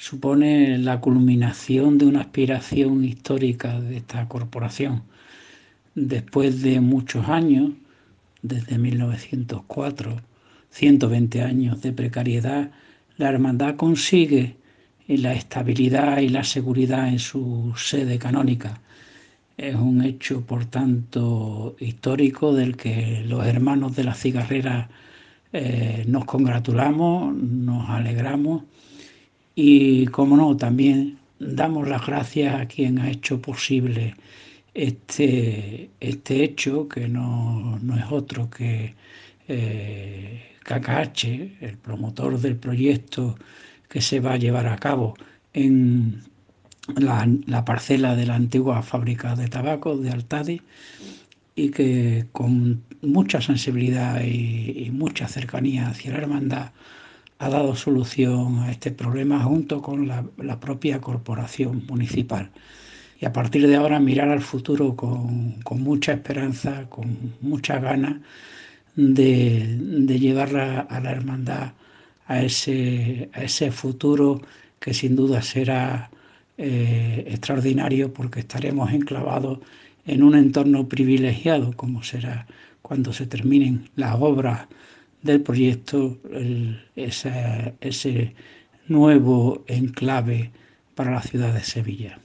supone 0.00 0.78
la 0.78 0.98
culminación 0.98 1.98
de 1.98 2.06
una 2.06 2.22
aspiración 2.22 3.04
histórica 3.04 3.78
de 3.82 3.98
esta 3.98 4.26
corporación. 4.28 5.02
Después 5.94 6.62
de 6.62 6.80
muchos 6.80 7.28
años, 7.28 7.72
desde 8.40 8.78
1904, 8.78 10.22
120 10.70 11.42
años 11.42 11.82
de 11.82 11.92
precariedad, 11.92 12.70
la 13.18 13.28
hermandad 13.28 13.76
consigue 13.76 14.56
la 15.06 15.34
estabilidad 15.34 16.20
y 16.20 16.30
la 16.30 16.44
seguridad 16.44 17.08
en 17.08 17.18
su 17.18 17.74
sede 17.76 18.18
canónica. 18.18 18.80
Es 19.58 19.74
un 19.74 20.02
hecho, 20.02 20.40
por 20.46 20.64
tanto, 20.64 21.76
histórico 21.78 22.54
del 22.54 22.74
que 22.78 23.22
los 23.26 23.46
hermanos 23.46 23.96
de 23.96 24.04
la 24.04 24.14
cigarrera 24.14 24.88
eh, 25.52 26.04
nos 26.08 26.24
congratulamos, 26.24 27.34
nos 27.34 27.90
alegramos 27.90 28.62
y, 29.62 30.06
como 30.06 30.38
no, 30.38 30.56
también 30.56 31.18
damos 31.38 31.86
las 31.86 32.06
gracias 32.06 32.58
a 32.58 32.66
quien 32.66 32.98
ha 32.98 33.10
hecho 33.10 33.42
posible 33.42 34.14
este, 34.72 35.90
este 36.00 36.44
hecho, 36.44 36.88
que 36.88 37.08
no, 37.08 37.78
es 37.98 38.10
otro 38.10 38.48
que 38.48 38.94
eh, 39.48 40.46
el 41.60 41.76
promotor 41.76 42.40
del 42.40 42.56
proyecto 42.56 43.36
que 43.88 44.00
se 44.00 44.20
va 44.20 44.32
a 44.34 44.36
llevar 44.38 44.66
a 44.66 44.78
cabo 44.78 45.14
en 45.52 46.22
la, 46.96 47.64
parcela 47.66 48.16
de 48.16 48.26
la 48.26 48.36
antigua 48.36 48.82
fábrica 48.82 49.34
de 49.36 49.48
tabaco 49.48 49.98
de 49.98 50.10
Altadi 50.10 50.62
y 51.54 51.70
que 51.70 52.26
con 52.32 52.82
mucha 53.02 53.42
sensibilidad 53.42 54.22
y, 54.22 54.90
mucha 54.90 55.28
cercanía 55.28 55.88
hacia 55.88 56.12
la 56.12 56.18
hermandad 56.18 56.70
ha 57.40 57.48
dado 57.48 57.74
solución 57.74 58.60
a 58.60 58.70
este 58.70 58.90
problema 58.92 59.42
junto 59.42 59.80
con 59.82 60.06
la, 60.06 60.60
propia 60.60 61.00
corporación 61.00 61.84
municipal. 61.88 62.50
Y 63.18 63.26
a 63.26 63.32
partir 63.32 63.66
de 63.66 63.76
ahora 63.76 63.98
mirar 63.98 64.28
al 64.28 64.42
futuro 64.42 64.94
con, 64.94 65.62
mucha 65.82 66.12
esperanza, 66.12 66.86
con 66.90 67.34
mucha 67.40 67.78
ganas 67.80 68.16
de, 68.94 69.76
de 69.80 70.18
llevarla 70.18 70.80
a 70.80 71.00
la 71.00 71.12
hermandad 71.12 71.72
a 72.26 72.42
ese, 72.42 73.30
a 73.32 73.42
ese 73.42 73.72
futuro 73.72 74.40
que 74.78 74.92
sin 74.94 75.16
duda 75.16 75.42
será 75.42 76.10
eh, 76.58 77.24
extraordinario 77.26 78.12
porque 78.12 78.40
estaremos 78.40 78.92
enclavados 78.92 79.60
en 80.06 80.22
un 80.22 80.34
entorno 80.36 80.86
privilegiado 80.88 81.72
como 81.74 82.02
será 82.02 82.46
cuando 82.82 83.12
se 83.12 83.26
terminen 83.26 83.88
las 83.96 84.16
obras 84.20 84.68
del 85.22 85.40
proyecto, 85.42 86.18
ese 86.96 88.34
nuevo 88.88 89.64
enclave 89.66 90.50
para 90.94 91.12
la 91.12 91.22
ciudad 91.22 91.52
de 91.54 91.62
Sevilla. 91.62 92.18